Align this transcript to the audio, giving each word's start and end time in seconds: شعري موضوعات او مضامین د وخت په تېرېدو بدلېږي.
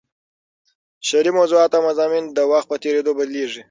شعري 1.07 1.31
موضوعات 1.39 1.71
او 1.77 1.81
مضامین 1.89 2.25
د 2.37 2.39
وخت 2.51 2.67
په 2.69 2.77
تېرېدو 2.83 3.11
بدلېږي. 3.17 3.59